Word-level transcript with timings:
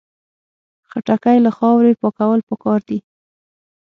خټکی 0.89 1.37
له 1.45 1.51
خاورې 1.57 1.93
پاکول 2.01 2.39
پکار 2.49 2.79
دي. 2.89 2.99